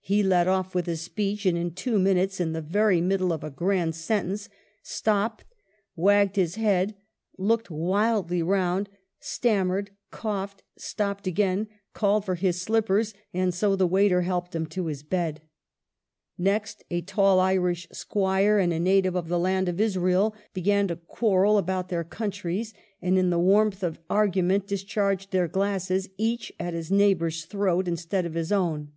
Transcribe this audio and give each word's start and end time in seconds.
he 0.00 0.20
led 0.20 0.48
off 0.48 0.74
with 0.74 0.88
a 0.88 0.96
speech, 0.96 1.46
and 1.46 1.56
in 1.56 1.70
two 1.70 1.96
minutes, 2.00 2.40
in 2.40 2.52
the 2.52 2.60
very 2.60 3.00
middle 3.00 3.32
of 3.32 3.44
a 3.44 3.50
grand 3.52 3.94
sen 3.94 4.30
tence, 4.30 4.48
stopped, 4.82 5.44
wagged 5.94 6.34
his 6.34 6.56
head, 6.56 6.96
looked 7.38 7.70
wildly 7.70 8.42
round, 8.42 8.88
stammered, 9.20 9.92
coughed, 10.10 10.64
stopped 10.76 11.28
again, 11.28 11.68
called 11.92 12.24
for 12.24 12.34
his 12.34 12.60
slippers, 12.60 13.14
and 13.32 13.54
so 13.54 13.76
the 13.76 13.86
waiter 13.86 14.22
helped 14.22 14.56
him 14.56 14.66
to 14.66 14.92
bed. 15.08 15.42
Next 16.36 16.82
a 16.90 17.00
tall 17.02 17.38
Irish 17.38 17.86
squire 17.92 18.58
and 18.58 18.72
a 18.72 18.80
native 18.80 19.14
of 19.14 19.28
the 19.28 19.38
land 19.38 19.68
of 19.68 19.80
Israel 19.80 20.34
began 20.52 20.88
to 20.88 20.96
quarrel 20.96 21.58
about 21.58 21.90
their 21.90 22.02
countries, 22.02 22.74
and 23.00 23.16
in 23.16 23.30
the 23.30 23.38
warmth 23.38 23.84
of 23.84 24.00
argument 24.10 24.66
dis 24.66 24.82
charged 24.82 25.30
their 25.30 25.46
glasses 25.46 26.08
each 26.18 26.50
at 26.58 26.74
his 26.74 26.90
neighbor's 26.90 27.44
throat, 27.44 27.86
instead 27.86 28.26
of 28.26 28.34
his 28.34 28.50
own. 28.50 28.90